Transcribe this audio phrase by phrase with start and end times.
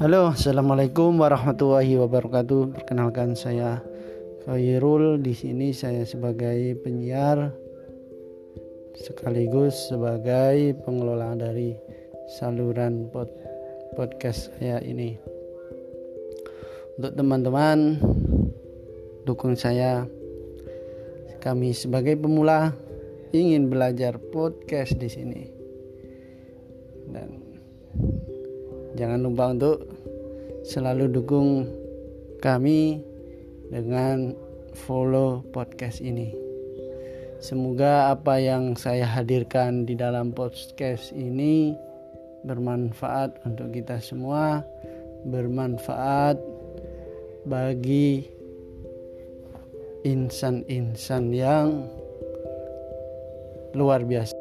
[0.00, 2.72] Halo, assalamualaikum warahmatullahi wabarakatuh.
[2.72, 3.84] Perkenalkan saya
[4.48, 5.20] Khairul.
[5.20, 7.52] Di sini saya sebagai penyiar
[8.96, 11.76] sekaligus sebagai pengelola dari
[12.40, 13.28] saluran pod
[13.92, 15.20] podcast saya ini.
[16.96, 18.00] Untuk teman-teman
[19.28, 20.08] dukung saya.
[21.44, 22.72] Kami sebagai pemula
[23.36, 25.61] ingin belajar podcast di sini.
[28.92, 29.88] Jangan lupa untuk
[30.62, 31.64] selalu dukung
[32.44, 33.00] kami
[33.72, 34.36] dengan
[34.86, 36.32] follow podcast ini.
[37.42, 41.74] Semoga apa yang saya hadirkan di dalam podcast ini
[42.46, 44.62] bermanfaat untuk kita semua,
[45.26, 46.38] bermanfaat
[47.46, 48.30] bagi
[50.06, 51.86] insan-insan yang
[53.74, 54.36] luar biasa.